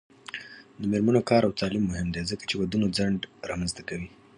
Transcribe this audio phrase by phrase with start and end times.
[0.79, 3.19] د میرمنو کار او تعلیم مهم دی ځکه چې ودونو ځنډ
[3.49, 4.09] رامنځته کوي.